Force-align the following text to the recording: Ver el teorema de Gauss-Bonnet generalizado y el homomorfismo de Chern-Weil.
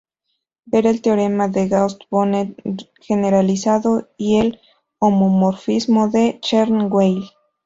Ver 0.65 0.87
el 0.87 1.03
teorema 1.03 1.47
de 1.47 1.67
Gauss-Bonnet 1.67 2.55
generalizado 3.01 4.09
y 4.17 4.37
el 4.39 4.59
homomorfismo 4.97 6.09
de 6.09 6.39
Chern-Weil. 6.41 7.29